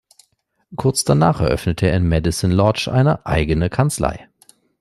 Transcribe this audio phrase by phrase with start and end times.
[0.77, 4.29] Kurz danach eröffnete er in Medicine Lodge eine eigene Kanzlei.